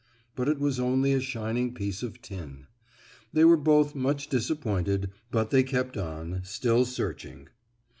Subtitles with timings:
[0.35, 2.65] But it was only a shining piece of tin.
[3.33, 7.49] They were both much disappointed, but they kept on, still searching.